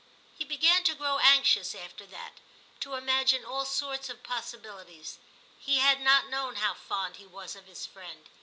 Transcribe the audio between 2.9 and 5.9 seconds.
imagine all sorts of possibilities; he